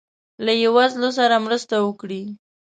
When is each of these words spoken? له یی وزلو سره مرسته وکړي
له 0.45 0.53
یی 0.61 0.69
وزلو 0.75 1.09
سره 1.19 1.35
مرسته 1.45 1.75
وکړي 1.81 2.23